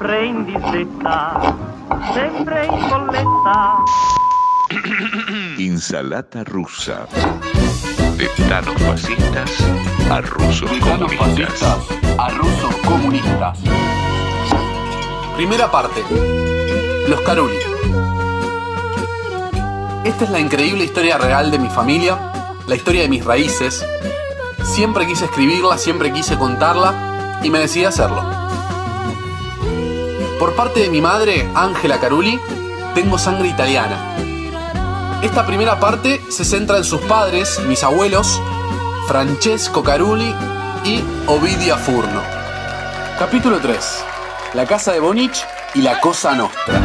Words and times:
Sempre 0.00 0.24
in 0.24 0.44
disdetta, 0.46 1.54
sempre 2.14 2.64
in. 2.64 2.72
Insalata 5.58 6.42
rusa. 6.42 7.06
De 8.16 8.26
tanos 8.48 8.80
fascistas 8.80 9.50
a 10.10 10.22
rusos 10.22 10.70
comunistas. 10.70 11.62
a 12.16 12.30
rusos 12.30 12.74
comunistas. 12.76 13.58
Primera 15.36 15.70
parte. 15.70 16.02
Los 17.06 17.20
Caruli. 17.20 17.58
Esta 20.04 20.24
es 20.24 20.30
la 20.30 20.40
increíble 20.40 20.84
historia 20.84 21.18
real 21.18 21.50
de 21.50 21.58
mi 21.58 21.68
familia, 21.68 22.16
la 22.66 22.74
historia 22.74 23.02
de 23.02 23.08
mis 23.10 23.22
raíces. 23.22 23.84
Siempre 24.64 25.06
quise 25.06 25.26
escribirla, 25.26 25.76
siempre 25.76 26.10
quise 26.10 26.38
contarla 26.38 27.38
y 27.42 27.50
me 27.50 27.58
decidí 27.58 27.84
a 27.84 27.90
hacerlo. 27.90 28.49
Por 30.40 30.56
parte 30.56 30.80
de 30.80 30.88
mi 30.88 31.02
madre, 31.02 31.46
Ángela 31.54 32.00
Caruli, 32.00 32.40
tengo 32.94 33.18
sangre 33.18 33.48
italiana. 33.48 34.16
Esta 35.22 35.44
primera 35.44 35.78
parte 35.78 36.18
se 36.30 36.46
centra 36.46 36.78
en 36.78 36.84
sus 36.84 37.02
padres, 37.02 37.60
mis 37.68 37.84
abuelos, 37.84 38.40
Francesco 39.06 39.82
Caruli 39.82 40.34
y 40.82 41.04
Ovidia 41.26 41.76
Furno. 41.76 42.22
Capítulo 43.18 43.58
3. 43.58 44.04
La 44.54 44.64
casa 44.64 44.92
de 44.92 45.00
Bonich 45.00 45.44
y 45.74 45.82
la 45.82 46.00
cosa 46.00 46.34
nostra. 46.34 46.80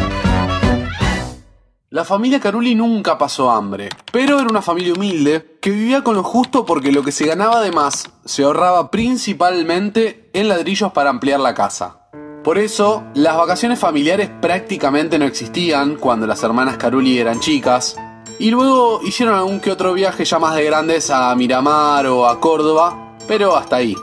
La 1.88 2.04
familia 2.04 2.40
Caruli 2.40 2.74
nunca 2.74 3.16
pasó 3.16 3.50
hambre, 3.50 3.88
pero 4.12 4.38
era 4.38 4.50
una 4.50 4.60
familia 4.60 4.92
humilde 4.92 5.56
que 5.62 5.70
vivía 5.70 6.04
con 6.04 6.14
lo 6.14 6.22
justo 6.22 6.66
porque 6.66 6.92
lo 6.92 7.02
que 7.02 7.10
se 7.10 7.24
ganaba 7.24 7.62
de 7.62 7.72
más 7.72 8.10
se 8.26 8.42
ahorraba 8.42 8.90
principalmente 8.90 10.28
en 10.34 10.48
ladrillos 10.48 10.92
para 10.92 11.08
ampliar 11.08 11.40
la 11.40 11.54
casa. 11.54 12.05
Por 12.46 12.58
eso, 12.58 13.02
las 13.14 13.36
vacaciones 13.36 13.76
familiares 13.80 14.30
prácticamente 14.40 15.18
no 15.18 15.24
existían 15.24 15.96
cuando 15.96 16.28
las 16.28 16.44
hermanas 16.44 16.76
Caruli 16.76 17.18
eran 17.18 17.40
chicas, 17.40 17.96
y 18.38 18.52
luego 18.52 19.00
hicieron 19.02 19.34
algún 19.34 19.58
que 19.58 19.72
otro 19.72 19.92
viaje 19.94 20.24
ya 20.24 20.38
más 20.38 20.54
de 20.54 20.62
grandes 20.62 21.10
a 21.10 21.34
Miramar 21.34 22.06
o 22.06 22.28
a 22.28 22.38
Córdoba, 22.38 23.16
pero 23.26 23.56
hasta 23.56 23.74
ahí. 23.74 23.96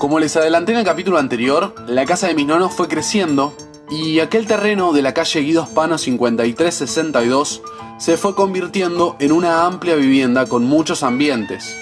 Como 0.00 0.18
les 0.18 0.36
adelanté 0.36 0.72
en 0.72 0.78
el 0.78 0.84
capítulo 0.84 1.18
anterior, 1.18 1.72
la 1.86 2.04
casa 2.06 2.26
de 2.26 2.34
mis 2.34 2.44
nonos 2.44 2.74
fue 2.74 2.88
creciendo 2.88 3.54
y 3.88 4.18
aquel 4.18 4.48
terreno 4.48 4.92
de 4.92 5.02
la 5.02 5.14
calle 5.14 5.38
Guido 5.38 5.68
Pano 5.72 5.96
5362 5.96 7.62
se 7.98 8.16
fue 8.16 8.34
convirtiendo 8.34 9.14
en 9.20 9.30
una 9.30 9.64
amplia 9.64 9.94
vivienda 9.94 10.46
con 10.46 10.64
muchos 10.64 11.04
ambientes. 11.04 11.76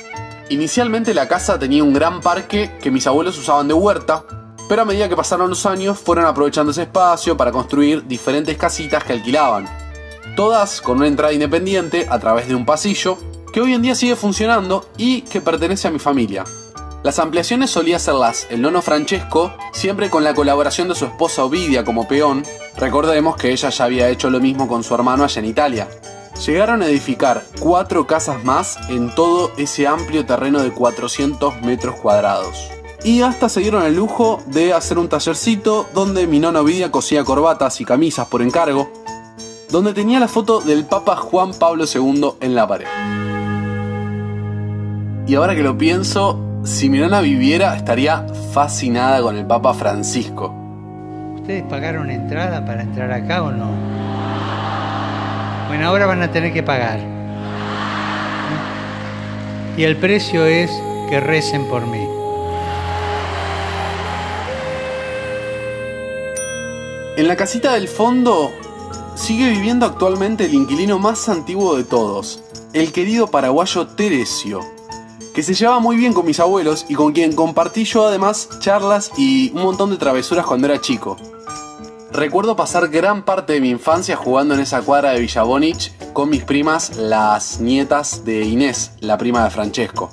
Inicialmente 0.50 1.14
la 1.14 1.28
casa 1.28 1.59
tenía 1.59 1.83
un 1.83 1.94
gran 1.94 2.20
parque 2.20 2.77
que 2.83 2.91
mis 2.91 3.06
abuelos 3.06 3.39
usaban 3.39 3.69
de 3.69 3.75
huerta, 3.75 4.27
pero 4.69 4.83
a 4.83 4.84
medida 4.84 5.08
que 5.08 5.16
pasaron 5.16 5.48
los 5.48 5.66
años 5.66 5.98
fueron 5.98 6.27
aprovechando 6.27 6.72
ese 6.72 6.83
espacio 6.83 7.36
para 7.36 7.52
construir 7.52 8.06
diferentes 8.06 8.56
casitas 8.56 9.02
que 9.02 9.14
alquilaban. 9.14 9.66
Todas 10.36 10.80
con 10.80 10.98
una 10.98 11.06
entrada 11.06 11.33
independiente 11.33 12.06
a 12.08 12.19
través 12.19 12.48
de 12.48 12.55
un 12.55 12.66
pasillo 12.66 13.19
que 13.52 13.60
hoy 13.60 13.72
en 13.72 13.83
día 13.83 13.94
sigue 13.94 14.14
funcionando 14.14 14.88
y 14.97 15.22
que 15.22 15.41
pertenece 15.41 15.88
a 15.88 15.91
mi 15.91 15.98
familia. 15.98 16.44
Las 17.02 17.19
ampliaciones 17.19 17.70
solía 17.70 17.97
hacerlas 17.97 18.47
el 18.50 18.60
nono 18.60 18.83
Francesco, 18.83 19.52
siempre 19.72 20.10
con 20.10 20.25
la 20.25 20.34
colaboración 20.34 20.88
de 20.88 20.94
su 20.94 21.06
esposa 21.06 21.44
Ovidia 21.44 21.84
como 21.84 22.08
peón. 22.08 22.44
Recordemos 22.77 23.36
que 23.36 23.53
ella 23.53 23.70
ya 23.70 23.84
había 23.84 24.08
hecho 24.08 24.30
lo 24.30 24.41
mismo 24.41 24.69
con 24.69 24.82
su 24.84 24.94
hermano 24.94 25.25
allá 25.25 25.41
en 25.41 25.47
Italia. 25.47 25.88
Llegaron 26.44 26.82
a 26.82 26.87
edificar 26.87 27.42
cuatro 27.60 28.06
casas 28.06 28.44
más 28.44 28.78
en 28.91 29.15
todo 29.15 29.53
ese 29.56 29.87
amplio 29.87 30.26
terreno 30.26 30.60
de 30.60 30.72
400 30.72 31.62
metros 31.62 31.97
cuadrados. 31.97 32.78
Y 33.04 33.22
hasta 33.22 33.48
se 33.48 33.60
dieron 33.60 33.84
el 33.84 33.94
lujo 33.94 34.42
de 34.47 34.72
hacer 34.72 34.98
un 34.98 35.09
tallercito 35.09 35.86
donde 35.94 36.26
mi 36.26 36.41
nona 36.41 36.60
Ovidia 36.60 36.91
cosía 36.91 37.25
corbatas 37.25 37.81
y 37.81 37.84
camisas 37.84 38.26
por 38.26 38.42
encargo, 38.42 38.91
donde 39.70 39.94
tenía 39.94 40.19
la 40.19 40.26
foto 40.26 40.60
del 40.60 40.84
Papa 40.84 41.14
Juan 41.14 41.53
Pablo 41.54 41.84
II 41.92 42.31
en 42.41 42.54
la 42.56 42.66
pared. 42.66 42.86
Y 45.28 45.34
ahora 45.36 45.54
que 45.54 45.62
lo 45.62 45.78
pienso, 45.78 46.41
si 46.64 46.91
mi 46.91 46.98
nona 46.98 47.20
viviera 47.20 47.76
estaría 47.76 48.26
fascinada 48.53 49.22
con 49.22 49.36
el 49.36 49.47
Papa 49.47 49.75
Francisco. 49.75 50.53
¿Ustedes 51.36 51.62
pagaron 51.65 52.10
entrada 52.10 52.65
para 52.65 52.82
entrar 52.82 53.12
acá 53.12 53.42
o 53.44 53.53
no? 53.53 53.70
Bueno, 55.69 55.86
ahora 55.86 56.06
van 56.06 56.22
a 56.22 56.32
tener 56.32 56.53
que 56.53 56.62
pagar. 56.62 56.98
Y 59.76 59.84
el 59.84 59.97
precio 59.97 60.44
es 60.47 60.70
que 61.09 61.20
recen 61.20 61.69
por 61.69 61.86
mí. 61.86 62.17
En 67.18 67.26
la 67.26 67.34
casita 67.34 67.72
del 67.72 67.88
fondo 67.88 68.52
sigue 69.16 69.50
viviendo 69.50 69.84
actualmente 69.84 70.44
el 70.44 70.54
inquilino 70.54 71.00
más 71.00 71.28
antiguo 71.28 71.74
de 71.74 71.82
todos, 71.82 72.44
el 72.72 72.92
querido 72.92 73.26
paraguayo 73.26 73.88
Teresio, 73.88 74.60
que 75.34 75.42
se 75.42 75.54
llevaba 75.54 75.80
muy 75.80 75.96
bien 75.96 76.12
con 76.12 76.24
mis 76.24 76.38
abuelos 76.38 76.86
y 76.88 76.94
con 76.94 77.12
quien 77.12 77.34
compartí 77.34 77.82
yo 77.82 78.06
además 78.06 78.48
charlas 78.60 79.10
y 79.18 79.50
un 79.50 79.62
montón 79.64 79.90
de 79.90 79.96
travesuras 79.96 80.46
cuando 80.46 80.68
era 80.68 80.80
chico. 80.80 81.16
Recuerdo 82.12 82.54
pasar 82.54 82.86
gran 82.86 83.24
parte 83.24 83.54
de 83.54 83.60
mi 83.60 83.70
infancia 83.70 84.14
jugando 84.14 84.54
en 84.54 84.60
esa 84.60 84.82
cuadra 84.82 85.10
de 85.10 85.18
Villabonich 85.18 85.92
con 86.12 86.30
mis 86.30 86.44
primas, 86.44 86.96
las 86.98 87.58
nietas 87.58 88.24
de 88.24 88.44
Inés, 88.44 88.92
la 89.00 89.18
prima 89.18 89.42
de 89.42 89.50
Francesco. 89.50 90.12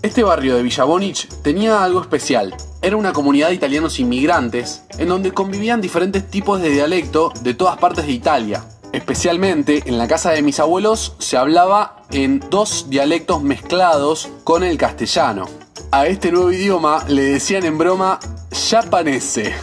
Este 0.00 0.22
barrio 0.22 0.54
de 0.54 0.62
Villabonich 0.62 1.26
tenía 1.42 1.82
algo 1.82 2.00
especial. 2.00 2.54
Era 2.84 2.98
una 2.98 3.14
comunidad 3.14 3.48
de 3.48 3.54
italianos 3.54 3.98
inmigrantes 3.98 4.82
en 4.98 5.08
donde 5.08 5.32
convivían 5.32 5.80
diferentes 5.80 6.28
tipos 6.28 6.60
de 6.60 6.68
dialecto 6.68 7.32
de 7.40 7.54
todas 7.54 7.78
partes 7.78 8.04
de 8.04 8.12
Italia. 8.12 8.62
Especialmente 8.92 9.84
en 9.86 9.96
la 9.96 10.06
casa 10.06 10.32
de 10.32 10.42
mis 10.42 10.60
abuelos 10.60 11.16
se 11.18 11.38
hablaba 11.38 12.02
en 12.10 12.40
dos 12.50 12.90
dialectos 12.90 13.42
mezclados 13.42 14.28
con 14.44 14.62
el 14.62 14.76
castellano. 14.76 15.46
A 15.92 16.08
este 16.08 16.30
nuevo 16.30 16.52
idioma 16.52 17.02
le 17.08 17.22
decían 17.22 17.64
en 17.64 17.78
broma 17.78 18.20
japanese, 18.52 19.54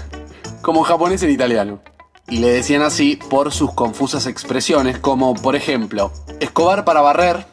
como 0.63 0.81
japonés 0.81 1.21
en 1.21 1.29
italiano. 1.29 1.79
Y 2.27 2.37
le 2.37 2.47
decían 2.47 2.81
así 2.81 3.19
por 3.29 3.51
sus 3.51 3.71
confusas 3.71 4.25
expresiones 4.25 4.97
como, 4.97 5.35
por 5.35 5.55
ejemplo, 5.55 6.11
escobar 6.39 6.85
para 6.85 7.01
barrer, 7.01 7.45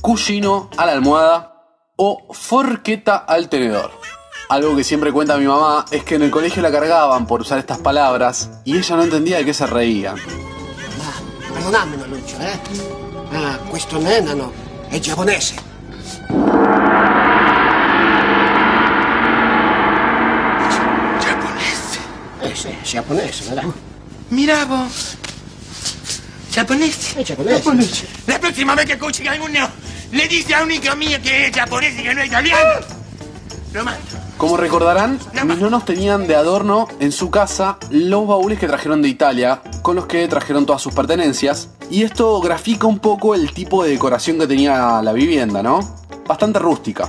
cuscino 0.00 0.70
a 0.76 0.86
la 0.86 0.92
almohada 0.92 1.56
o 1.96 2.32
forqueta 2.32 3.16
al 3.16 3.48
tenedor. 3.48 3.99
Algo 4.50 4.74
que 4.74 4.82
siempre 4.82 5.12
cuenta 5.12 5.36
mi 5.36 5.46
mamá 5.46 5.84
es 5.92 6.02
que 6.02 6.16
en 6.16 6.22
el 6.22 6.30
colegio 6.32 6.60
la 6.60 6.72
cargaban 6.72 7.24
por 7.24 7.40
usar 7.40 7.60
estas 7.60 7.78
palabras 7.78 8.50
y 8.64 8.76
ella 8.76 8.96
no 8.96 9.04
entendía 9.04 9.36
de 9.36 9.44
qué 9.44 9.54
se 9.54 9.64
reía. 9.64 10.12
Ma 10.12 11.54
perdonammi 11.54 11.96
Lucio, 12.08 12.36
eh? 12.40 12.58
Ah, 13.32 13.60
questo 13.70 14.00
nenano 14.00 14.52
è 14.90 14.98
giapponese. 14.98 15.54
Giapponese. 21.20 22.00
Eh 22.42 22.56
sì, 22.56 22.76
giapponese, 22.82 23.54
¿verdad? 23.54 23.72
Mira 24.30 24.64
vos. 24.64 25.16
Giapponese. 26.50 27.20
È 27.20 27.22
giapponese. 27.22 28.08
La 28.26 28.40
próxima 28.40 28.74
vez 28.74 28.86
que 28.86 28.94
escuche 28.94 29.22
que 29.22 29.28
alguno 29.28 29.70
le 30.10 30.26
dice 30.26 30.56
a 30.56 30.64
un 30.64 30.72
hijo 30.72 30.96
mío 30.96 31.18
que 31.22 31.46
es 31.46 31.56
japonés 31.56 31.96
y 31.96 32.02
que 32.02 32.14
no 32.14 32.20
es 32.20 32.26
italiano, 32.26 32.84
lo 33.74 33.84
mato. 33.84 34.29
Como 34.40 34.56
recordarán, 34.56 35.18
mis 35.44 35.58
nonos 35.58 35.84
tenían 35.84 36.26
de 36.26 36.34
adorno 36.34 36.88
en 36.98 37.12
su 37.12 37.30
casa 37.30 37.76
los 37.90 38.26
baúles 38.26 38.58
que 38.58 38.66
trajeron 38.66 39.02
de 39.02 39.08
Italia, 39.08 39.60
con 39.82 39.96
los 39.96 40.06
que 40.06 40.26
trajeron 40.28 40.64
todas 40.64 40.80
sus 40.80 40.94
pertenencias, 40.94 41.68
y 41.90 42.04
esto 42.04 42.40
grafica 42.40 42.86
un 42.86 43.00
poco 43.00 43.34
el 43.34 43.52
tipo 43.52 43.84
de 43.84 43.90
decoración 43.90 44.38
que 44.38 44.46
tenía 44.46 45.02
la 45.02 45.12
vivienda, 45.12 45.62
¿no? 45.62 45.80
Bastante 46.26 46.58
rústica. 46.58 47.06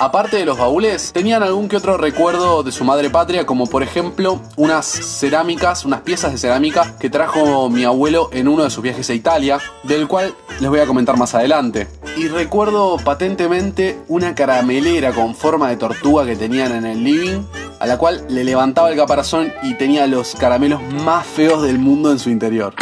Aparte 0.00 0.36
de 0.36 0.46
los 0.46 0.58
baúles, 0.58 1.12
tenían 1.12 1.44
algún 1.44 1.68
que 1.68 1.76
otro 1.76 1.96
recuerdo 1.96 2.64
de 2.64 2.72
su 2.72 2.82
madre 2.82 3.08
patria, 3.08 3.46
como 3.46 3.68
por 3.68 3.84
ejemplo 3.84 4.40
unas 4.56 4.84
cerámicas, 4.84 5.84
unas 5.84 6.00
piezas 6.00 6.32
de 6.32 6.38
cerámica 6.38 6.96
que 6.98 7.08
trajo 7.08 7.70
mi 7.70 7.84
abuelo 7.84 8.30
en 8.32 8.48
uno 8.48 8.64
de 8.64 8.70
sus 8.70 8.82
viajes 8.82 9.08
a 9.10 9.14
Italia, 9.14 9.60
del 9.84 10.08
cual 10.08 10.34
les 10.58 10.68
voy 10.68 10.80
a 10.80 10.86
comentar 10.86 11.16
más 11.16 11.36
adelante. 11.36 11.86
Y 12.16 12.28
recuerdo 12.28 12.96
patentemente 12.96 13.98
una 14.08 14.34
caramelera 14.34 15.12
con 15.12 15.34
forma 15.34 15.68
de 15.68 15.76
tortuga 15.76 16.24
que 16.24 16.34
tenían 16.34 16.72
en 16.72 16.86
el 16.86 17.04
living, 17.04 17.42
a 17.78 17.86
la 17.86 17.98
cual 17.98 18.24
le 18.30 18.42
levantaba 18.42 18.90
el 18.90 18.96
caparazón 18.96 19.52
y 19.62 19.74
tenía 19.74 20.06
los 20.06 20.34
caramelos 20.34 20.80
más 20.82 21.26
feos 21.26 21.62
del 21.62 21.78
mundo 21.78 22.10
en 22.10 22.18
su 22.18 22.30
interior. 22.30 22.74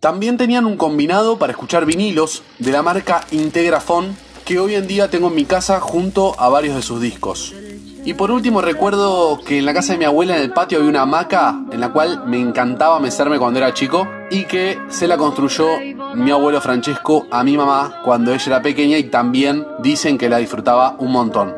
También 0.00 0.38
tenían 0.38 0.64
un 0.64 0.78
combinado 0.78 1.38
para 1.38 1.52
escuchar 1.52 1.84
vinilos 1.84 2.42
de 2.58 2.72
la 2.72 2.82
marca 2.82 3.26
Integrafon 3.32 4.16
que 4.46 4.58
hoy 4.58 4.74
en 4.74 4.86
día 4.86 5.10
tengo 5.10 5.28
en 5.28 5.34
mi 5.34 5.44
casa 5.44 5.78
junto 5.78 6.34
a 6.40 6.48
varios 6.48 6.74
de 6.74 6.82
sus 6.82 7.02
discos. 7.02 7.54
Y 8.04 8.14
por 8.14 8.30
último 8.30 8.62
recuerdo 8.62 9.40
que 9.44 9.58
en 9.58 9.66
la 9.66 9.74
casa 9.74 9.92
de 9.92 9.98
mi 9.98 10.04
abuela 10.06 10.36
en 10.36 10.42
el 10.42 10.52
patio 10.52 10.78
había 10.78 10.90
una 10.90 11.02
hamaca 11.02 11.60
en 11.70 11.80
la 11.80 11.92
cual 11.92 12.24
me 12.26 12.40
encantaba 12.40 12.98
mecerme 12.98 13.38
cuando 13.38 13.58
era 13.58 13.74
chico 13.74 14.08
y 14.30 14.44
que 14.44 14.78
se 14.88 15.06
la 15.06 15.18
construyó 15.18 15.66
mi 16.14 16.30
abuelo 16.30 16.60
Francesco 16.62 17.26
a 17.30 17.44
mi 17.44 17.56
mamá 17.58 18.00
cuando 18.02 18.32
ella 18.32 18.44
era 18.46 18.62
pequeña 18.62 18.96
y 18.96 19.04
también 19.04 19.66
dicen 19.80 20.16
que 20.16 20.30
la 20.30 20.38
disfrutaba 20.38 20.96
un 20.98 21.12
montón. 21.12 21.54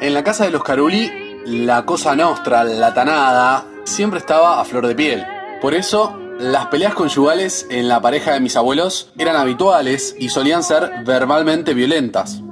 En 0.00 0.14
la 0.14 0.24
casa 0.24 0.44
de 0.44 0.50
los 0.50 0.64
Caruli, 0.64 1.10
la 1.46 1.84
cosa 1.86 2.16
nostra, 2.16 2.64
la 2.64 2.92
tanada, 2.92 3.64
siempre 3.84 4.18
estaba 4.18 4.60
a 4.60 4.64
flor 4.64 4.86
de 4.86 4.96
piel. 4.96 5.24
Por 5.62 5.74
eso, 5.74 6.18
las 6.38 6.66
peleas 6.66 6.94
conyugales 6.94 7.66
en 7.70 7.88
la 7.88 8.00
pareja 8.02 8.32
de 8.32 8.40
mis 8.40 8.56
abuelos 8.56 9.10
eran 9.16 9.36
habituales 9.36 10.16
y 10.18 10.28
solían 10.28 10.62
ser 10.62 11.04
verbalmente 11.06 11.72
violentas. 11.72 12.42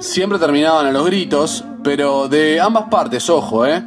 Siempre 0.00 0.38
terminaban 0.38 0.86
a 0.86 0.92
los 0.92 1.04
gritos, 1.06 1.64
pero 1.82 2.28
de 2.28 2.60
ambas 2.60 2.84
partes, 2.84 3.28
ojo, 3.28 3.66
¿eh? 3.66 3.82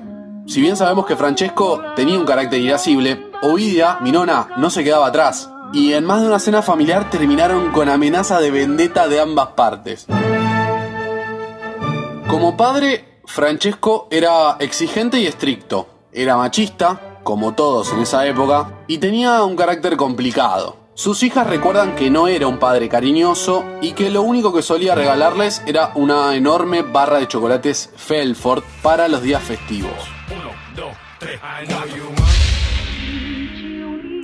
Si 0.45 0.59
bien 0.59 0.75
sabemos 0.75 1.05
que 1.05 1.15
Francesco 1.15 1.81
tenía 1.95 2.19
un 2.19 2.25
carácter 2.25 2.59
irascible, 2.59 3.31
Ovidia, 3.41 3.97
mi 4.01 4.11
nona, 4.11 4.49
no 4.57 4.69
se 4.69 4.83
quedaba 4.83 5.07
atrás. 5.07 5.49
Y 5.71 5.93
en 5.93 6.03
más 6.03 6.21
de 6.21 6.27
una 6.27 6.39
cena 6.39 6.61
familiar 6.61 7.09
terminaron 7.09 7.71
con 7.71 7.87
amenaza 7.87 8.41
de 8.41 8.51
vendetta 8.51 9.07
de 9.07 9.21
ambas 9.21 9.49
partes. 9.49 10.05
Como 12.27 12.57
padre, 12.57 13.21
Francesco 13.25 14.09
era 14.11 14.57
exigente 14.59 15.17
y 15.17 15.27
estricto. 15.27 15.87
Era 16.11 16.35
machista, 16.35 17.19
como 17.23 17.53
todos 17.53 17.93
en 17.93 17.99
esa 17.99 18.27
época, 18.27 18.83
y 18.87 18.97
tenía 18.97 19.43
un 19.45 19.55
carácter 19.55 19.95
complicado. 19.95 20.80
Sus 20.93 21.23
hijas 21.23 21.47
recuerdan 21.47 21.95
que 21.95 22.09
no 22.09 22.27
era 22.27 22.47
un 22.47 22.59
padre 22.59 22.89
cariñoso 22.89 23.63
y 23.81 23.93
que 23.93 24.09
lo 24.09 24.21
único 24.21 24.53
que 24.53 24.61
solía 24.61 24.93
regalarles 24.93 25.63
era 25.65 25.93
una 25.95 26.35
enorme 26.35 26.81
barra 26.81 27.19
de 27.19 27.27
chocolates 27.27 27.89
Felford 27.95 28.63
para 28.81 29.07
los 29.07 29.21
días 29.23 29.41
festivos. 29.41 29.93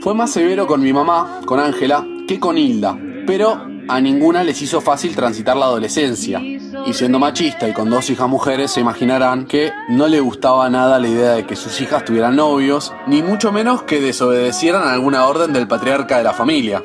Fue 0.01 0.13
más 0.13 0.31
severo 0.31 0.67
con 0.67 0.81
mi 0.81 0.91
mamá, 0.91 1.41
con 1.45 1.59
Ángela, 1.59 2.05
que 2.27 2.39
con 2.39 2.57
Hilda, 2.57 2.97
pero 3.25 3.76
a 3.87 4.01
ninguna 4.01 4.43
les 4.43 4.61
hizo 4.61 4.81
fácil 4.81 5.15
transitar 5.15 5.55
la 5.55 5.65
adolescencia. 5.65 6.39
Y 6.39 6.93
siendo 6.93 7.19
machista 7.19 7.67
y 7.67 7.73
con 7.73 7.89
dos 7.89 8.09
hijas 8.09 8.29
mujeres, 8.29 8.71
se 8.71 8.81
imaginarán 8.81 9.45
que 9.45 9.71
no 9.89 10.07
le 10.07 10.19
gustaba 10.19 10.69
nada 10.69 10.99
la 10.99 11.07
idea 11.07 11.31
de 11.31 11.45
que 11.45 11.55
sus 11.55 11.79
hijas 11.81 12.05
tuvieran 12.05 12.35
novios, 12.35 12.93
ni 13.07 13.21
mucho 13.21 13.51
menos 13.51 13.83
que 13.83 13.99
desobedecieran 13.99 14.87
alguna 14.87 15.25
orden 15.25 15.53
del 15.53 15.67
patriarca 15.67 16.17
de 16.17 16.23
la 16.23 16.33
familia. 16.33 16.83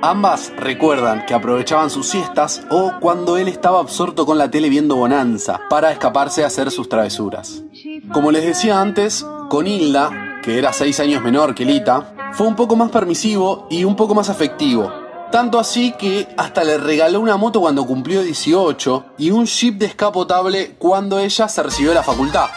Ambas 0.00 0.52
recuerdan 0.56 1.26
que 1.26 1.34
aprovechaban 1.34 1.90
sus 1.90 2.08
siestas 2.08 2.62
o 2.70 2.92
cuando 3.00 3.36
él 3.36 3.48
estaba 3.48 3.80
absorto 3.80 4.26
con 4.26 4.38
la 4.38 4.48
tele 4.48 4.68
viendo 4.68 4.94
Bonanza 4.94 5.60
para 5.68 5.90
escaparse 5.90 6.44
a 6.44 6.46
hacer 6.46 6.70
sus 6.70 6.88
travesuras. 6.88 7.64
Como 8.12 8.30
les 8.30 8.44
decía 8.44 8.80
antes, 8.80 9.26
con 9.48 9.66
Hilda, 9.66 10.40
que 10.42 10.56
era 10.56 10.72
seis 10.72 11.00
años 11.00 11.22
menor 11.22 11.54
que 11.54 11.64
Lita, 11.64 12.14
fue 12.32 12.46
un 12.46 12.54
poco 12.54 12.76
más 12.76 12.90
permisivo 12.90 13.66
y 13.70 13.82
un 13.82 13.96
poco 13.96 14.14
más 14.14 14.28
afectivo, 14.28 14.92
tanto 15.30 15.58
así 15.58 15.92
que 15.92 16.28
hasta 16.36 16.64
le 16.64 16.78
regaló 16.78 17.20
una 17.20 17.36
moto 17.36 17.60
cuando 17.60 17.86
cumplió 17.86 18.22
18 18.22 19.04
y 19.18 19.30
un 19.30 19.46
jeep 19.46 19.76
descapotable 19.76 20.74
cuando 20.78 21.18
ella 21.18 21.48
se 21.48 21.62
recibió 21.62 21.90
de 21.90 21.96
la 21.96 22.02
facultad. 22.02 22.48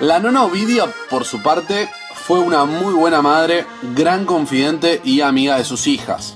La 0.00 0.18
nona 0.18 0.44
Ovidia, 0.44 0.92
por 1.10 1.24
su 1.24 1.42
parte, 1.42 1.88
fue 2.14 2.40
una 2.40 2.64
muy 2.64 2.94
buena 2.94 3.22
madre, 3.22 3.66
gran 3.94 4.26
confidente 4.26 5.00
y 5.04 5.20
amiga 5.20 5.58
de 5.58 5.64
sus 5.64 5.86
hijas. 5.86 6.34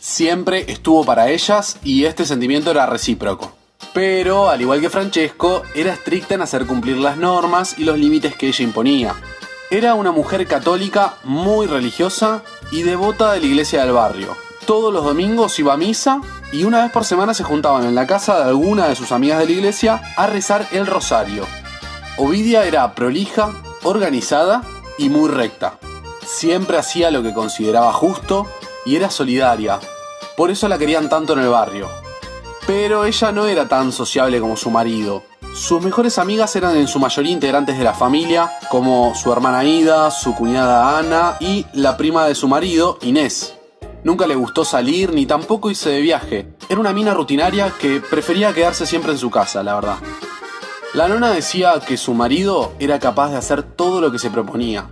Siempre 0.00 0.70
estuvo 0.70 1.04
para 1.04 1.30
ellas 1.30 1.78
y 1.84 2.04
este 2.04 2.24
sentimiento 2.24 2.70
era 2.70 2.86
recíproco. 2.86 3.52
Pero, 3.92 4.48
al 4.48 4.60
igual 4.60 4.80
que 4.80 4.90
Francesco, 4.90 5.62
era 5.74 5.92
estricta 5.92 6.34
en 6.34 6.42
hacer 6.42 6.66
cumplir 6.66 6.98
las 6.98 7.16
normas 7.16 7.78
y 7.78 7.84
los 7.84 7.98
límites 7.98 8.36
que 8.36 8.48
ella 8.48 8.64
imponía. 8.64 9.14
Era 9.70 9.94
una 9.94 10.12
mujer 10.12 10.46
católica 10.46 11.14
muy 11.24 11.66
religiosa 11.66 12.42
y 12.70 12.82
devota 12.82 13.32
de 13.32 13.40
la 13.40 13.46
iglesia 13.46 13.82
del 13.82 13.92
barrio. 13.92 14.36
Todos 14.66 14.92
los 14.92 15.04
domingos 15.04 15.58
iba 15.58 15.74
a 15.74 15.76
misa 15.76 16.20
y 16.52 16.64
una 16.64 16.82
vez 16.82 16.92
por 16.92 17.04
semana 17.04 17.34
se 17.34 17.44
juntaban 17.44 17.84
en 17.84 17.94
la 17.94 18.06
casa 18.06 18.38
de 18.38 18.44
alguna 18.44 18.88
de 18.88 18.96
sus 18.96 19.12
amigas 19.12 19.38
de 19.38 19.46
la 19.46 19.52
iglesia 19.52 20.02
a 20.16 20.26
rezar 20.26 20.66
el 20.72 20.86
rosario. 20.86 21.46
Ovidia 22.18 22.64
era 22.64 22.94
prolija, 22.94 23.52
organizada 23.82 24.62
y 24.98 25.08
muy 25.08 25.28
recta. 25.28 25.78
Siempre 26.24 26.78
hacía 26.78 27.10
lo 27.10 27.22
que 27.22 27.34
consideraba 27.34 27.92
justo 27.92 28.46
y 28.84 28.96
era 28.96 29.10
solidaria. 29.10 29.78
Por 30.36 30.50
eso 30.50 30.68
la 30.68 30.78
querían 30.78 31.08
tanto 31.08 31.34
en 31.34 31.40
el 31.40 31.48
barrio. 31.48 31.88
Pero 32.66 33.04
ella 33.04 33.30
no 33.30 33.46
era 33.46 33.68
tan 33.68 33.92
sociable 33.92 34.40
como 34.40 34.56
su 34.56 34.70
marido 34.70 35.22
sus 35.56 35.80
mejores 35.80 36.18
amigas 36.18 36.54
eran 36.54 36.76
en 36.76 36.86
su 36.86 36.98
mayoría 36.98 37.32
integrantes 37.32 37.78
de 37.78 37.84
la 37.84 37.94
familia, 37.94 38.52
como 38.68 39.14
su 39.14 39.32
hermana 39.32 39.64
Ida, 39.64 40.10
su 40.10 40.34
cuñada 40.34 40.98
Ana 40.98 41.38
y 41.40 41.64
la 41.72 41.96
prima 41.96 42.26
de 42.26 42.34
su 42.34 42.46
marido, 42.46 42.98
Inés. 43.00 43.56
Nunca 44.04 44.26
le 44.26 44.34
gustó 44.34 44.66
salir 44.66 45.14
ni 45.14 45.24
tampoco 45.24 45.70
irse 45.70 45.88
de 45.88 46.02
viaje. 46.02 46.48
Era 46.68 46.78
una 46.78 46.92
mina 46.92 47.14
rutinaria 47.14 47.72
que 47.80 48.00
prefería 48.00 48.52
quedarse 48.52 48.84
siempre 48.84 49.12
en 49.12 49.18
su 49.18 49.30
casa, 49.30 49.62
la 49.62 49.76
verdad. 49.76 49.96
La 50.92 51.08
nona 51.08 51.30
decía 51.30 51.80
que 51.80 51.96
su 51.96 52.12
marido 52.12 52.72
era 52.78 52.98
capaz 52.98 53.30
de 53.30 53.38
hacer 53.38 53.62
todo 53.62 54.02
lo 54.02 54.12
que 54.12 54.18
se 54.18 54.30
proponía. 54.30 54.90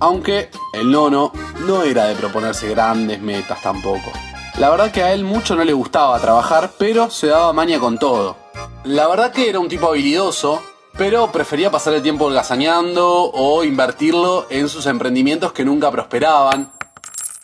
Aunque 0.00 0.50
el 0.74 0.90
nono 0.90 1.32
no 1.66 1.82
era 1.82 2.04
de 2.04 2.14
proponerse 2.14 2.68
grandes 2.68 3.22
metas 3.22 3.62
tampoco. 3.62 4.12
La 4.58 4.68
verdad 4.68 4.92
que 4.92 5.02
a 5.02 5.14
él 5.14 5.24
mucho 5.24 5.56
no 5.56 5.64
le 5.64 5.72
gustaba 5.72 6.20
trabajar, 6.20 6.72
pero 6.78 7.10
se 7.10 7.28
daba 7.28 7.52
maña 7.54 7.78
con 7.78 7.98
todo. 7.98 8.47
La 8.84 9.08
verdad 9.08 9.32
que 9.32 9.48
era 9.48 9.58
un 9.58 9.68
tipo 9.68 9.88
habilidoso, 9.88 10.62
pero 10.96 11.32
prefería 11.32 11.70
pasar 11.70 11.94
el 11.94 12.02
tiempo 12.02 12.26
holgazaneando 12.26 13.30
o 13.32 13.64
invertirlo 13.64 14.46
en 14.50 14.68
sus 14.68 14.86
emprendimientos 14.86 15.52
que 15.52 15.64
nunca 15.64 15.90
prosperaban. 15.90 16.72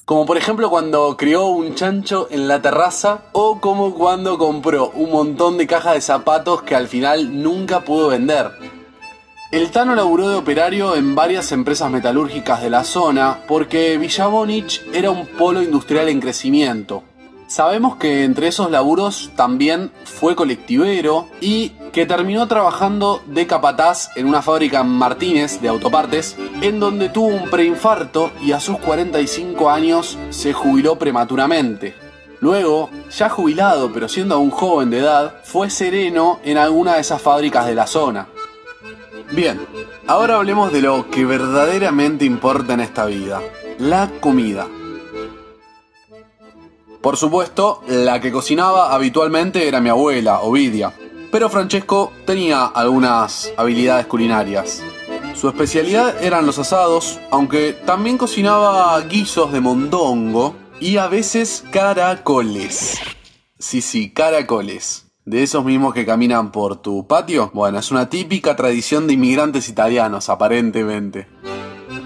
Como 0.04 0.26
por 0.26 0.36
ejemplo 0.36 0.70
cuando 0.70 1.16
crió 1.16 1.46
un 1.46 1.74
chancho 1.74 2.28
en 2.30 2.46
la 2.46 2.62
terraza 2.62 3.22
o 3.32 3.60
como 3.60 3.94
cuando 3.94 4.38
compró 4.38 4.90
un 4.90 5.10
montón 5.10 5.58
de 5.58 5.66
cajas 5.66 5.94
de 5.94 6.00
zapatos 6.02 6.62
que 6.62 6.76
al 6.76 6.88
final 6.88 7.42
nunca 7.42 7.80
pudo 7.80 8.08
vender. 8.08 8.52
El 9.50 9.70
Tano 9.70 9.94
laburó 9.94 10.28
de 10.28 10.36
operario 10.36 10.94
en 10.94 11.14
varias 11.14 11.52
empresas 11.52 11.90
metalúrgicas 11.90 12.62
de 12.62 12.70
la 12.70 12.84
zona 12.84 13.40
porque 13.48 13.98
Villabonich 13.98 14.82
era 14.92 15.10
un 15.10 15.26
polo 15.26 15.62
industrial 15.62 16.08
en 16.08 16.20
crecimiento. 16.20 17.02
Sabemos 17.54 17.94
que 17.98 18.24
entre 18.24 18.48
esos 18.48 18.68
laburos 18.68 19.30
también 19.36 19.92
fue 20.02 20.34
colectivero 20.34 21.28
y 21.40 21.68
que 21.92 22.04
terminó 22.04 22.48
trabajando 22.48 23.22
de 23.26 23.46
capataz 23.46 24.10
en 24.16 24.26
una 24.26 24.42
fábrica 24.42 24.80
en 24.80 24.88
Martínez 24.88 25.60
de 25.60 25.68
autopartes, 25.68 26.36
en 26.62 26.80
donde 26.80 27.10
tuvo 27.10 27.28
un 27.28 27.48
preinfarto 27.50 28.32
y 28.42 28.50
a 28.50 28.58
sus 28.58 28.78
45 28.78 29.70
años 29.70 30.18
se 30.30 30.52
jubiló 30.52 30.98
prematuramente. 30.98 31.94
Luego, 32.40 32.90
ya 33.16 33.28
jubilado 33.28 33.92
pero 33.92 34.08
siendo 34.08 34.34
aún 34.34 34.50
joven 34.50 34.90
de 34.90 34.98
edad, 34.98 35.36
fue 35.44 35.70
sereno 35.70 36.40
en 36.42 36.58
alguna 36.58 36.94
de 36.94 37.02
esas 37.02 37.22
fábricas 37.22 37.66
de 37.66 37.76
la 37.76 37.86
zona. 37.86 38.26
Bien, 39.30 39.64
ahora 40.08 40.38
hablemos 40.38 40.72
de 40.72 40.82
lo 40.82 41.08
que 41.08 41.24
verdaderamente 41.24 42.24
importa 42.24 42.74
en 42.74 42.80
esta 42.80 43.04
vida, 43.06 43.40
la 43.78 44.10
comida. 44.18 44.66
Por 47.04 47.18
supuesto, 47.18 47.82
la 47.86 48.18
que 48.18 48.32
cocinaba 48.32 48.94
habitualmente 48.94 49.68
era 49.68 49.78
mi 49.78 49.90
abuela, 49.90 50.40
Ovidia, 50.40 50.94
pero 51.30 51.50
Francesco 51.50 52.14
tenía 52.24 52.64
algunas 52.64 53.52
habilidades 53.58 54.06
culinarias. 54.06 54.82
Su 55.34 55.50
especialidad 55.50 56.24
eran 56.24 56.46
los 56.46 56.58
asados, 56.58 57.20
aunque 57.30 57.74
también 57.74 58.16
cocinaba 58.16 58.98
guisos 59.02 59.52
de 59.52 59.60
mondongo 59.60 60.56
y 60.80 60.96
a 60.96 61.06
veces 61.08 61.62
caracoles. 61.70 62.98
Sí, 63.58 63.82
sí, 63.82 64.10
caracoles. 64.10 65.04
De 65.26 65.42
esos 65.42 65.62
mismos 65.62 65.92
que 65.92 66.06
caminan 66.06 66.52
por 66.52 66.76
tu 66.80 67.06
patio. 67.06 67.50
Bueno, 67.52 67.80
es 67.80 67.90
una 67.90 68.08
típica 68.08 68.56
tradición 68.56 69.06
de 69.06 69.12
inmigrantes 69.12 69.68
italianos, 69.68 70.30
aparentemente. 70.30 71.26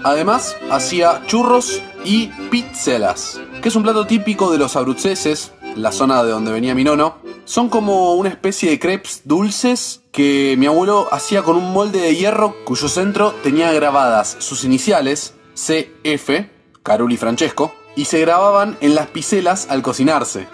Además, 0.03 0.55
hacía 0.71 1.21
churros 1.25 1.81
y 2.05 2.27
pizzelas, 2.49 3.39
que 3.61 3.67
es 3.67 3.75
un 3.75 3.83
plato 3.83 4.07
típico 4.07 4.51
de 4.51 4.57
los 4.57 4.75
abruceses, 4.75 5.51
la 5.75 5.91
zona 5.91 6.23
de 6.23 6.31
donde 6.31 6.51
venía 6.51 6.73
mi 6.73 6.83
nono. 6.83 7.17
Son 7.43 7.69
como 7.69 8.13
una 8.13 8.29
especie 8.29 8.69
de 8.69 8.79
crepes 8.79 9.23
dulces 9.25 10.01
que 10.11 10.55
mi 10.57 10.67
abuelo 10.67 11.07
hacía 11.11 11.43
con 11.43 11.57
un 11.57 11.73
molde 11.73 11.99
de 11.99 12.15
hierro 12.15 12.55
cuyo 12.63 12.87
centro 12.87 13.33
tenía 13.43 13.71
grabadas 13.73 14.37
sus 14.39 14.63
iniciales, 14.63 15.33
CF, 15.55 16.45
Caruli 16.81 17.17
Francesco, 17.17 17.73
y 17.95 18.05
se 18.05 18.21
grababan 18.21 18.77
en 18.81 18.95
las 18.95 19.07
picelas 19.07 19.67
al 19.69 19.81
cocinarse. 19.81 20.47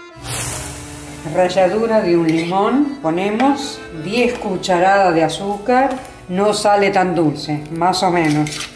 Ralladura 1.35 2.01
de 2.01 2.17
un 2.17 2.27
limón, 2.27 2.99
ponemos 3.01 3.79
10 4.03 4.39
cucharadas 4.39 5.13
de 5.13 5.23
azúcar, 5.23 5.99
no 6.29 6.53
sale 6.53 6.89
tan 6.89 7.13
dulce, 7.13 7.63
más 7.71 8.01
o 8.03 8.09
menos 8.09 8.74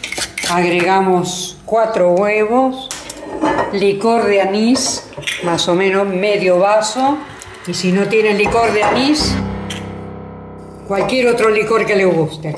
agregamos 0.50 1.56
cuatro 1.64 2.10
huevos, 2.12 2.88
licor 3.72 4.24
de 4.24 4.42
anís, 4.42 5.08
más 5.44 5.68
o 5.68 5.74
menos 5.74 6.08
medio 6.08 6.58
vaso, 6.58 7.18
y 7.66 7.74
si 7.74 7.92
no 7.92 8.08
tienen 8.08 8.36
licor 8.36 8.72
de 8.72 8.82
anís, 8.82 9.32
cualquier 10.88 11.28
otro 11.28 11.50
licor 11.50 11.86
que 11.86 11.94
le 11.94 12.04
guste. 12.04 12.56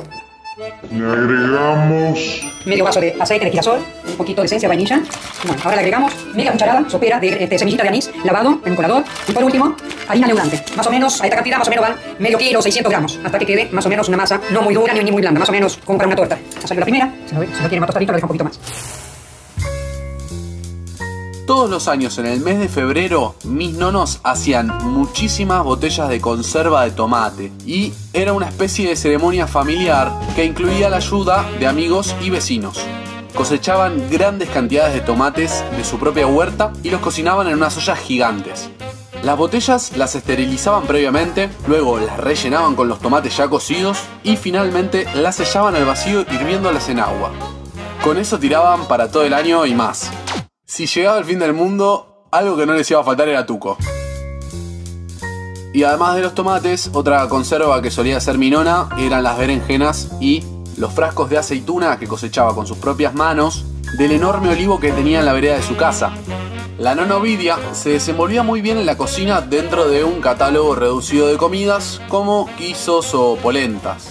Le 0.90 1.06
agregamos 1.06 2.40
medio 2.64 2.84
vaso 2.84 3.00
de 3.00 3.14
aceite 3.18 3.46
de 3.46 3.50
girasol, 3.50 3.80
un 4.06 4.16
poquito 4.16 4.42
de 4.42 4.46
esencia 4.46 4.68
de 4.68 4.74
vainilla. 4.74 5.02
Bueno, 5.44 5.60
ahora 5.64 5.76
le 5.76 5.80
agregamos 5.80 6.12
media 6.34 6.52
cucharada 6.52 6.88
sopera 6.88 7.18
de 7.18 7.44
este, 7.44 7.58
semillita 7.58 7.82
de 7.82 7.88
anís 7.88 8.10
lavado 8.24 8.60
en 8.64 8.70
un 8.70 8.76
colador. 8.76 9.04
Y 9.26 9.32
por 9.32 9.42
último, 9.42 9.74
harina 10.08 10.28
leudante. 10.28 10.62
Más 10.76 10.86
o 10.86 10.90
menos, 10.90 11.20
a 11.20 11.24
esta 11.24 11.36
cantidad 11.36 11.58
más 11.58 11.66
o 11.66 11.70
menos 11.70 11.88
van 11.88 11.96
medio 12.18 12.38
kilo, 12.38 12.62
600 12.62 12.90
gramos, 12.90 13.18
hasta 13.24 13.38
que 13.38 13.46
quede 13.46 13.68
más 13.72 13.86
o 13.86 13.88
menos 13.88 14.08
una 14.08 14.16
masa 14.16 14.40
no 14.50 14.62
muy 14.62 14.74
dura 14.74 14.94
ni, 14.94 15.10
muy 15.10 15.22
blanda, 15.22 15.40
más 15.40 15.48
o 15.48 15.52
menos 15.52 15.78
como 15.84 15.98
para 15.98 16.06
una 16.06 16.16
torta. 16.16 16.38
Ha 16.58 16.66
salido 16.66 16.80
la 16.80 16.86
primera, 16.86 17.12
si 17.26 17.34
no, 17.34 17.42
si 17.42 17.62
no 17.62 17.68
tiene 17.68 17.80
más 17.80 17.88
tostadito, 17.88 18.12
lo 18.12 18.18
un 18.18 18.28
poquito 18.28 18.44
más. 18.44 19.11
Todos 21.46 21.68
los 21.68 21.88
años 21.88 22.18
en 22.18 22.26
el 22.26 22.40
mes 22.40 22.60
de 22.60 22.68
febrero 22.68 23.34
mis 23.42 23.74
nonos 23.74 24.20
hacían 24.22 24.68
muchísimas 24.84 25.64
botellas 25.64 26.08
de 26.08 26.20
conserva 26.20 26.84
de 26.84 26.92
tomate 26.92 27.50
y 27.66 27.92
era 28.12 28.32
una 28.32 28.48
especie 28.48 28.88
de 28.88 28.94
ceremonia 28.94 29.48
familiar 29.48 30.12
que 30.36 30.44
incluía 30.44 30.88
la 30.88 30.98
ayuda 30.98 31.44
de 31.58 31.66
amigos 31.66 32.14
y 32.22 32.30
vecinos. 32.30 32.78
Cosechaban 33.34 34.08
grandes 34.08 34.50
cantidades 34.50 34.94
de 34.94 35.00
tomates 35.00 35.64
de 35.76 35.82
su 35.82 35.98
propia 35.98 36.28
huerta 36.28 36.72
y 36.84 36.90
los 36.90 37.00
cocinaban 37.00 37.48
en 37.48 37.54
unas 37.54 37.76
ollas 37.76 37.98
gigantes. 37.98 38.70
Las 39.24 39.36
botellas 39.36 39.96
las 39.96 40.14
esterilizaban 40.14 40.84
previamente, 40.84 41.50
luego 41.66 41.98
las 41.98 42.18
rellenaban 42.18 42.76
con 42.76 42.86
los 42.86 43.00
tomates 43.00 43.36
ya 43.36 43.48
cocidos 43.48 43.98
y 44.22 44.36
finalmente 44.36 45.06
las 45.16 45.36
sellaban 45.36 45.74
al 45.74 45.86
vacío 45.86 46.20
hirviéndolas 46.20 46.88
en 46.88 47.00
agua. 47.00 47.32
Con 48.04 48.18
eso 48.18 48.38
tiraban 48.38 48.86
para 48.86 49.10
todo 49.10 49.24
el 49.24 49.34
año 49.34 49.66
y 49.66 49.74
más. 49.74 50.10
Si 50.74 50.86
llegaba 50.86 51.18
el 51.18 51.26
fin 51.26 51.38
del 51.38 51.52
mundo, 51.52 52.24
algo 52.30 52.56
que 52.56 52.64
no 52.64 52.72
les 52.72 52.90
iba 52.90 52.98
a 52.98 53.04
faltar 53.04 53.28
era 53.28 53.44
tuco. 53.44 53.76
Y 55.74 55.82
además 55.82 56.16
de 56.16 56.22
los 56.22 56.34
tomates, 56.34 56.88
otra 56.94 57.28
conserva 57.28 57.82
que 57.82 57.90
solía 57.90 58.18
ser 58.22 58.38
mi 58.38 58.48
nona 58.48 58.88
eran 58.98 59.22
las 59.22 59.36
berenjenas 59.36 60.08
y 60.18 60.42
los 60.78 60.94
frascos 60.94 61.28
de 61.28 61.36
aceituna 61.36 61.98
que 61.98 62.08
cosechaba 62.08 62.54
con 62.54 62.66
sus 62.66 62.78
propias 62.78 63.12
manos 63.12 63.66
del 63.98 64.12
enorme 64.12 64.48
olivo 64.48 64.80
que 64.80 64.92
tenía 64.92 65.18
en 65.18 65.26
la 65.26 65.34
vereda 65.34 65.56
de 65.56 65.62
su 65.62 65.76
casa. 65.76 66.14
La 66.78 66.94
nona 66.94 67.16
Ovidia 67.18 67.58
se 67.74 67.90
desenvolvía 67.90 68.42
muy 68.42 68.62
bien 68.62 68.78
en 68.78 68.86
la 68.86 68.96
cocina 68.96 69.42
dentro 69.42 69.90
de 69.90 70.04
un 70.04 70.22
catálogo 70.22 70.74
reducido 70.74 71.28
de 71.28 71.36
comidas 71.36 72.00
como 72.08 72.48
guisos 72.58 73.12
o 73.12 73.36
polentas. 73.36 74.08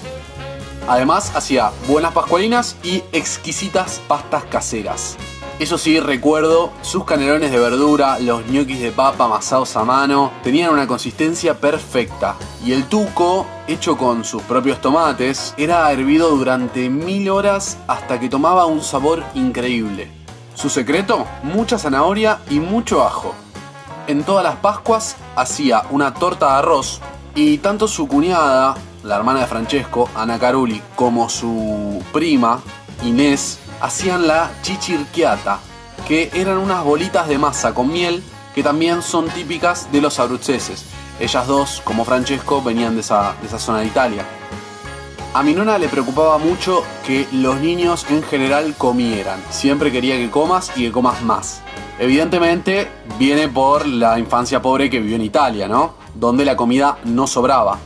Además 0.87 1.35
hacía 1.35 1.71
buenas 1.87 2.13
pascualinas 2.13 2.75
y 2.83 3.01
exquisitas 3.13 3.99
pastas 4.07 4.43
caseras. 4.43 5.17
Eso 5.61 5.77
sí, 5.77 5.99
recuerdo 5.99 6.71
sus 6.81 7.05
canelones 7.05 7.51
de 7.51 7.59
verdura, 7.59 8.17
los 8.17 8.43
ñoquis 8.47 8.81
de 8.81 8.91
papa 8.91 9.25
amasados 9.25 9.75
a 9.75 9.83
mano, 9.83 10.31
tenían 10.43 10.73
una 10.73 10.87
consistencia 10.87 11.53
perfecta. 11.53 12.35
Y 12.65 12.71
el 12.71 12.85
tuco, 12.85 13.45
hecho 13.67 13.95
con 13.95 14.25
sus 14.25 14.41
propios 14.41 14.81
tomates, 14.81 15.53
era 15.57 15.91
hervido 15.91 16.31
durante 16.31 16.89
mil 16.89 17.29
horas 17.29 17.77
hasta 17.85 18.19
que 18.19 18.27
tomaba 18.27 18.65
un 18.65 18.81
sabor 18.81 19.23
increíble. 19.35 20.09
Su 20.55 20.67
secreto, 20.67 21.27
mucha 21.43 21.77
zanahoria 21.77 22.39
y 22.49 22.59
mucho 22.59 23.03
ajo. 23.03 23.35
En 24.07 24.23
todas 24.23 24.43
las 24.43 24.55
Pascuas 24.55 25.15
hacía 25.35 25.83
una 25.91 26.15
torta 26.15 26.47
de 26.47 26.53
arroz 26.53 27.01
y 27.35 27.59
tanto 27.59 27.87
su 27.87 28.07
cuñada, 28.07 28.73
la 29.03 29.15
hermana 29.15 29.41
de 29.41 29.45
Francesco, 29.45 30.09
Ana 30.15 30.39
Caruli, 30.39 30.81
como 30.95 31.29
su 31.29 32.01
prima, 32.11 32.61
Inés, 33.03 33.59
hacían 33.81 34.27
la 34.27 34.51
chichirquiata, 34.61 35.59
que 36.07 36.31
eran 36.33 36.57
unas 36.57 36.83
bolitas 36.83 37.27
de 37.27 37.37
masa 37.37 37.73
con 37.73 37.91
miel 37.91 38.23
que 38.53 38.63
también 38.63 39.01
son 39.01 39.29
típicas 39.29 39.91
de 39.91 40.01
los 40.01 40.19
abruceses. 40.19 40.85
Ellas 41.19 41.47
dos, 41.47 41.81
como 41.83 42.05
Francesco, 42.05 42.61
venían 42.61 42.95
de 42.95 43.01
esa, 43.01 43.35
de 43.41 43.47
esa 43.47 43.59
zona 43.59 43.79
de 43.79 43.87
Italia. 43.87 44.25
A 45.33 45.43
mi 45.43 45.53
nona 45.53 45.77
le 45.77 45.87
preocupaba 45.87 46.37
mucho 46.37 46.83
que 47.05 47.27
los 47.31 47.59
niños 47.61 48.05
en 48.09 48.21
general 48.23 48.75
comieran. 48.77 49.39
Siempre 49.49 49.91
quería 49.91 50.17
que 50.17 50.29
comas 50.29 50.71
y 50.75 50.85
que 50.85 50.91
comas 50.91 51.21
más. 51.21 51.61
Evidentemente 51.99 52.89
viene 53.17 53.47
por 53.47 53.85
la 53.87 54.19
infancia 54.19 54.61
pobre 54.61 54.89
que 54.89 54.99
vivió 54.99 55.15
en 55.15 55.21
Italia, 55.21 55.67
¿no? 55.67 55.93
Donde 56.15 56.43
la 56.43 56.57
comida 56.57 56.97
no 57.05 57.27
sobraba. 57.27 57.77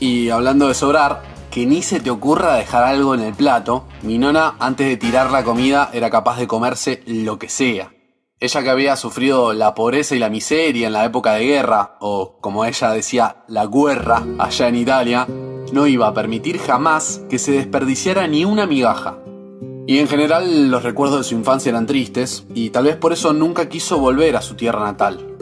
Y 0.00 0.30
hablando 0.30 0.68
de 0.68 0.74
sobrar, 0.74 1.35
que 1.56 1.64
ni 1.64 1.80
se 1.80 2.00
te 2.00 2.10
ocurra 2.10 2.56
dejar 2.56 2.84
algo 2.84 3.14
en 3.14 3.22
el 3.22 3.32
plato, 3.32 3.86
mi 4.02 4.18
nona 4.18 4.56
antes 4.58 4.88
de 4.88 4.98
tirar 4.98 5.30
la 5.30 5.42
comida 5.42 5.88
era 5.94 6.10
capaz 6.10 6.38
de 6.38 6.46
comerse 6.46 7.02
lo 7.06 7.38
que 7.38 7.48
sea. 7.48 7.94
Ella 8.38 8.62
que 8.62 8.68
había 8.68 8.94
sufrido 8.94 9.54
la 9.54 9.74
pobreza 9.74 10.14
y 10.14 10.18
la 10.18 10.28
miseria 10.28 10.88
en 10.88 10.92
la 10.92 11.06
época 11.06 11.32
de 11.32 11.46
guerra, 11.46 11.96
o 12.00 12.36
como 12.42 12.66
ella 12.66 12.90
decía, 12.90 13.44
la 13.48 13.64
guerra 13.68 14.22
allá 14.38 14.68
en 14.68 14.76
Italia, 14.76 15.26
no 15.72 15.86
iba 15.86 16.08
a 16.08 16.12
permitir 16.12 16.58
jamás 16.58 17.22
que 17.30 17.38
se 17.38 17.52
desperdiciara 17.52 18.26
ni 18.26 18.44
una 18.44 18.66
migaja. 18.66 19.16
Y 19.86 20.00
en 20.00 20.08
general 20.08 20.70
los 20.70 20.82
recuerdos 20.82 21.20
de 21.20 21.24
su 21.24 21.36
infancia 21.36 21.70
eran 21.70 21.86
tristes, 21.86 22.44
y 22.52 22.68
tal 22.68 22.84
vez 22.84 22.96
por 22.96 23.14
eso 23.14 23.32
nunca 23.32 23.70
quiso 23.70 23.98
volver 23.98 24.36
a 24.36 24.42
su 24.42 24.56
tierra 24.56 24.80
natal. 24.80 25.35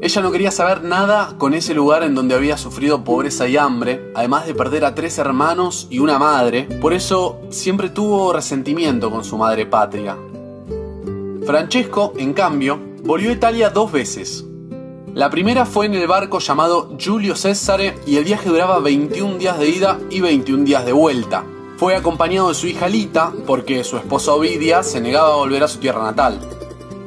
Ella 0.00 0.20
no 0.20 0.30
quería 0.30 0.50
saber 0.50 0.84
nada 0.84 1.34
con 1.38 1.54
ese 1.54 1.74
lugar 1.74 2.02
en 2.02 2.14
donde 2.14 2.34
había 2.34 2.58
sufrido 2.58 3.02
pobreza 3.02 3.48
y 3.48 3.56
hambre, 3.56 4.12
además 4.14 4.46
de 4.46 4.54
perder 4.54 4.84
a 4.84 4.94
tres 4.94 5.16
hermanos 5.18 5.86
y 5.88 6.00
una 6.00 6.18
madre, 6.18 6.64
por 6.80 6.92
eso 6.92 7.40
siempre 7.48 7.88
tuvo 7.88 8.32
resentimiento 8.32 9.10
con 9.10 9.24
su 9.24 9.38
madre 9.38 9.64
patria. 9.64 10.16
Francesco, 11.46 12.12
en 12.18 12.34
cambio, 12.34 12.78
volvió 13.04 13.30
a 13.30 13.34
Italia 13.34 13.70
dos 13.70 13.90
veces. 13.90 14.44
La 15.14 15.30
primera 15.30 15.64
fue 15.64 15.86
en 15.86 15.94
el 15.94 16.06
barco 16.06 16.40
llamado 16.40 16.94
Giulio 16.98 17.34
Cesare 17.34 17.94
y 18.06 18.16
el 18.16 18.24
viaje 18.24 18.50
duraba 18.50 18.80
21 18.80 19.38
días 19.38 19.58
de 19.58 19.68
ida 19.70 19.98
y 20.10 20.20
21 20.20 20.64
días 20.64 20.84
de 20.84 20.92
vuelta. 20.92 21.42
Fue 21.78 21.96
acompañado 21.96 22.48
de 22.48 22.54
su 22.54 22.66
hija 22.66 22.86
Lita 22.86 23.32
porque 23.46 23.82
su 23.82 23.96
esposa 23.96 24.34
Ovidia 24.34 24.82
se 24.82 25.00
negaba 25.00 25.32
a 25.32 25.36
volver 25.36 25.62
a 25.62 25.68
su 25.68 25.78
tierra 25.78 26.02
natal. 26.02 26.55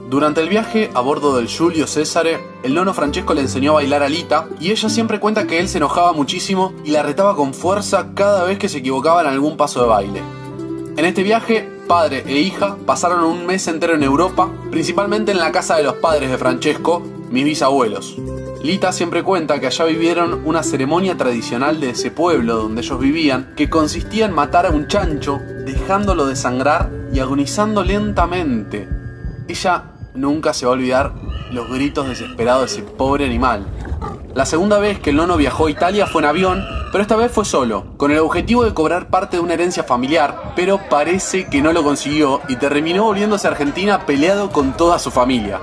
Durante 0.09 0.41
el 0.41 0.49
viaje 0.49 0.89
a 0.95 1.01
bordo 1.01 1.35
del 1.35 1.47
Giulio 1.47 1.85
Cesare, 1.85 2.39
el 2.63 2.73
nono 2.73 2.95
Francesco 2.95 3.35
le 3.35 3.41
enseñó 3.41 3.73
a 3.73 3.75
bailar 3.75 4.01
a 4.01 4.09
Lita 4.09 4.47
y 4.59 4.71
ella 4.71 4.89
siempre 4.89 5.19
cuenta 5.19 5.45
que 5.45 5.59
él 5.59 5.69
se 5.69 5.77
enojaba 5.77 6.13
muchísimo 6.13 6.73
y 6.83 6.89
la 6.89 7.03
retaba 7.03 7.35
con 7.35 7.53
fuerza 7.53 8.07
cada 8.15 8.43
vez 8.43 8.57
que 8.57 8.69
se 8.69 8.79
equivocaba 8.79 9.21
en 9.21 9.27
algún 9.27 9.55
paso 9.55 9.81
de 9.81 9.87
baile. 9.87 10.23
En 10.97 11.05
este 11.05 11.21
viaje, 11.21 11.69
padre 11.87 12.23
e 12.25 12.39
hija 12.39 12.75
pasaron 12.87 13.23
un 13.23 13.45
mes 13.45 13.67
entero 13.67 13.93
en 13.93 14.01
Europa, 14.01 14.49
principalmente 14.71 15.31
en 15.31 15.37
la 15.37 15.51
casa 15.51 15.75
de 15.75 15.83
los 15.83 15.97
padres 15.97 16.31
de 16.31 16.39
Francesco, 16.39 17.03
mis 17.29 17.45
bisabuelos. 17.45 18.17
Lita 18.63 18.91
siempre 18.91 19.21
cuenta 19.21 19.59
que 19.59 19.67
allá 19.67 19.85
vivieron 19.85 20.41
una 20.43 20.63
ceremonia 20.63 21.17
tradicional 21.17 21.79
de 21.79 21.91
ese 21.91 22.09
pueblo 22.09 22.55
donde 22.55 22.81
ellos 22.81 22.99
vivían, 22.99 23.53
que 23.55 23.69
consistía 23.69 24.25
en 24.25 24.33
matar 24.33 24.65
a 24.65 24.71
un 24.71 24.87
chancho, 24.87 25.37
dejándolo 25.67 26.25
desangrar 26.25 26.89
y 27.13 27.19
agonizando 27.19 27.83
lentamente. 27.83 28.89
Ella 29.47 29.83
nunca 30.19 30.53
se 30.53 30.65
va 30.65 30.71
a 30.71 30.75
olvidar 30.75 31.13
los 31.51 31.69
gritos 31.69 32.07
desesperados 32.07 32.61
de 32.61 32.81
ese 32.81 32.91
pobre 32.91 33.25
animal. 33.25 33.67
La 34.35 34.45
segunda 34.45 34.79
vez 34.79 34.99
que 34.99 35.09
el 35.09 35.15
nono 35.15 35.37
viajó 35.37 35.67
a 35.67 35.71
Italia 35.71 36.05
fue 36.05 36.21
en 36.21 36.27
avión, 36.27 36.65
pero 36.91 37.01
esta 37.01 37.15
vez 37.15 37.31
fue 37.31 37.45
solo, 37.45 37.85
con 37.97 38.11
el 38.11 38.19
objetivo 38.19 38.63
de 38.63 38.73
cobrar 38.73 39.09
parte 39.09 39.37
de 39.37 39.43
una 39.43 39.53
herencia 39.53 39.83
familiar, 39.83 40.53
pero 40.55 40.79
parece 40.89 41.47
que 41.47 41.61
no 41.61 41.73
lo 41.73 41.83
consiguió 41.83 42.41
y 42.47 42.55
terminó 42.55 43.05
volviéndose 43.05 43.47
a 43.47 43.51
Argentina 43.51 44.05
peleado 44.05 44.51
con 44.51 44.77
toda 44.77 44.99
su 44.99 45.11
familia. 45.11 45.59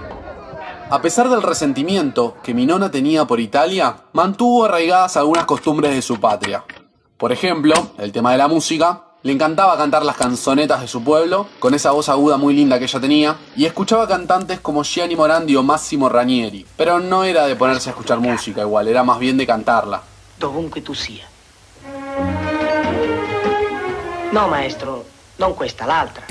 A 0.88 1.02
pesar 1.02 1.28
del 1.28 1.42
resentimiento 1.42 2.36
que 2.44 2.54
mi 2.54 2.64
nona 2.64 2.90
tenía 2.90 3.24
por 3.24 3.40
Italia, 3.40 3.96
mantuvo 4.12 4.64
arraigadas 4.64 5.16
algunas 5.16 5.44
costumbres 5.44 5.92
de 5.92 6.02
su 6.02 6.20
patria. 6.20 6.64
Por 7.16 7.32
ejemplo, 7.32 7.74
el 7.98 8.12
tema 8.12 8.32
de 8.32 8.38
la 8.38 8.46
música, 8.46 9.05
le 9.26 9.32
encantaba 9.32 9.76
cantar 9.76 10.04
las 10.04 10.16
canzonetas 10.16 10.80
de 10.80 10.86
su 10.86 11.02
pueblo, 11.02 11.48
con 11.58 11.74
esa 11.74 11.90
voz 11.90 12.08
aguda 12.08 12.36
muy 12.36 12.54
linda 12.54 12.78
que 12.78 12.84
ella 12.84 13.00
tenía, 13.00 13.36
y 13.56 13.64
escuchaba 13.64 14.06
cantantes 14.06 14.60
como 14.60 14.84
Gianni 14.84 15.16
Morandi 15.16 15.56
o 15.56 15.64
Massimo 15.64 16.08
Ranieri. 16.08 16.64
Pero 16.76 17.00
no 17.00 17.24
era 17.24 17.44
de 17.48 17.56
ponerse 17.56 17.88
a 17.88 17.92
escuchar 17.92 18.20
música 18.20 18.60
igual, 18.60 18.86
era 18.86 19.02
más 19.02 19.18
bien 19.18 19.36
de 19.36 19.44
cantarla. 19.44 20.00
Dovunque 20.38 20.80
tu 20.80 20.94
sia. 20.94 21.28
No, 24.30 24.46
maestro, 24.46 25.04
non 25.38 25.56
questa, 25.56 25.86
l'altra. 25.86 26.24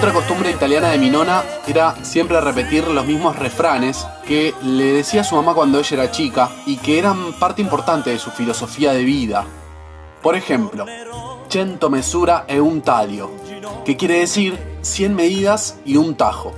Otra 0.00 0.14
costumbre 0.14 0.50
italiana 0.50 0.88
de 0.88 0.96
mi 0.96 1.10
nona 1.10 1.44
era 1.66 1.94
siempre 2.02 2.40
repetir 2.40 2.88
los 2.88 3.04
mismos 3.04 3.36
refranes 3.36 4.06
que 4.26 4.54
le 4.62 4.94
decía 4.94 5.22
su 5.22 5.36
mamá 5.36 5.52
cuando 5.52 5.78
ella 5.78 5.94
era 5.94 6.10
chica 6.10 6.48
y 6.64 6.78
que 6.78 6.98
eran 6.98 7.34
parte 7.34 7.60
importante 7.60 8.08
de 8.08 8.18
su 8.18 8.30
filosofía 8.30 8.92
de 8.92 9.04
vida. 9.04 9.44
Por 10.22 10.36
ejemplo, 10.36 10.86
cento 11.50 11.90
mesura 11.90 12.46
e 12.48 12.62
un 12.62 12.80
taglio, 12.80 13.30
que 13.84 13.98
quiere 13.98 14.20
decir 14.20 14.58
100 14.80 15.14
medidas 15.14 15.78
y 15.84 15.98
un 15.98 16.14
tajo. 16.14 16.54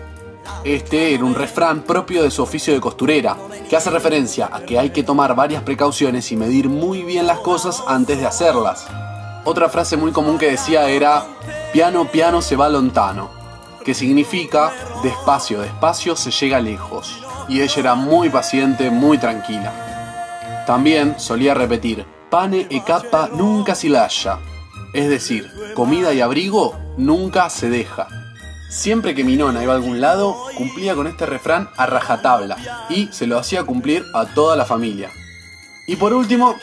Este 0.63 1.13
era 1.13 1.25
un 1.25 1.35
refrán 1.35 1.83
propio 1.83 2.23
de 2.23 2.31
su 2.31 2.45
oficio 2.45 2.73
de 2.73 2.81
costurera, 2.81 3.37
que 3.69 3.75
hace 3.75 3.91
referencia 3.91 4.51
a 4.53 4.61
que 4.61 4.79
hay 4.79 4.91
que 4.91 5.03
tomar 5.03 5.35
varias 5.35 5.65
precauciones 5.65 6.31
y 6.31 6.37
medir 6.37 6.69
muy 6.69 7.03
bien 7.03 7.27
las 7.27 7.41
cosas 7.41 7.83
antes 7.89 8.21
de 8.21 8.27
hacerlas. 8.29 8.87
Otra 9.45 9.69
frase 9.69 9.97
muy 9.97 10.13
común 10.13 10.39
que 10.39 10.53
decía 10.53 10.89
era, 10.89 11.27
piano 11.73 12.05
piano 12.05 12.43
se 12.43 12.55
va 12.55 12.69
lontano, 12.69 13.31
que 13.83 13.95
significa, 13.95 14.73
despacio 15.03 15.63
despacio 15.63 16.15
se 16.17 16.31
llega 16.31 16.61
lejos. 16.61 17.19
Y 17.49 17.63
ella 17.63 17.75
era 17.79 17.95
muy 17.95 18.29
paciente, 18.29 18.91
muy 18.91 19.17
tranquila. 19.17 20.65
También 20.67 21.19
solía 21.19 21.55
repetir, 21.55 22.05
pane 22.31 22.67
e 22.71 22.85
capa 22.85 23.29
nunca 23.33 23.75
si 23.75 23.89
lascia, 23.89 24.39
es 24.93 25.09
decir, 25.09 25.51
comida 25.75 26.13
y 26.13 26.21
abrigo 26.21 26.79
nunca 26.99 27.49
se 27.49 27.71
deja. 27.71 28.07
Siempre 28.69 29.15
que 29.15 29.25
mi 29.25 29.37
nona 29.37 29.63
iba 29.63 29.73
a 29.73 29.77
algún 29.77 30.01
lado, 30.01 30.37
cumplía 30.57 30.95
con 30.95 31.07
este 31.07 31.27
refrán 31.27 31.71
a 31.77 31.87
rajatabla 31.87 32.87
y 32.91 33.09
se 33.13 33.27
lo 33.27 33.39
hacía 33.39 33.65
cumplir 33.65 34.05
a 34.15 34.27
toda 34.27 34.57
la 34.57 34.67
familia. 34.67 35.11
Y 35.87 35.97
por 35.97 36.13
último, 36.13 36.55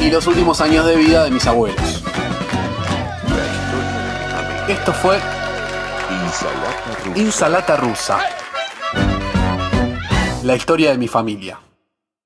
y 0.00 0.10
los 0.10 0.26
últimos 0.26 0.62
años 0.62 0.86
de 0.86 0.96
vida 0.96 1.24
de 1.24 1.30
mis 1.30 1.46
abuelos. 1.46 2.02
Esto 4.66 4.94
fue 4.94 5.18
Insalata 6.24 7.04
rusa. 7.04 7.20
Insalata 7.20 7.76
rusa. 7.76 8.45
La 10.46 10.54
historia 10.54 10.92
de 10.92 10.96
mi 10.96 11.08
familia. 11.08 11.58